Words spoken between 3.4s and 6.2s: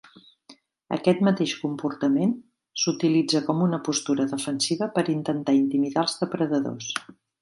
com una postura defensiva per intentar intimidar els